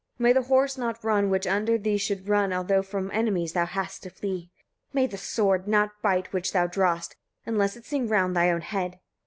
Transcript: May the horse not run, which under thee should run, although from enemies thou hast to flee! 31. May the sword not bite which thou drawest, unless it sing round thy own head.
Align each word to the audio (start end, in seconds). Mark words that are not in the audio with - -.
May 0.17 0.33
the 0.33 0.41
horse 0.41 0.79
not 0.79 1.03
run, 1.03 1.29
which 1.29 1.45
under 1.45 1.77
thee 1.77 1.97
should 1.99 2.27
run, 2.27 2.51
although 2.51 2.81
from 2.81 3.11
enemies 3.11 3.53
thou 3.53 3.67
hast 3.67 4.01
to 4.01 4.09
flee! 4.09 4.49
31. 4.89 4.89
May 4.93 5.05
the 5.05 5.17
sword 5.19 5.67
not 5.67 6.01
bite 6.01 6.33
which 6.33 6.53
thou 6.53 6.65
drawest, 6.65 7.15
unless 7.45 7.77
it 7.77 7.85
sing 7.85 8.07
round 8.07 8.35
thy 8.35 8.49
own 8.49 8.61
head. 8.61 8.99